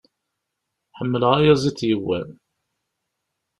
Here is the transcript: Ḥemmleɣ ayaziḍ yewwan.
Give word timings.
Ḥemmleɣ 0.97 1.31
ayaziḍ 1.39 1.77
yewwan. 1.87 2.29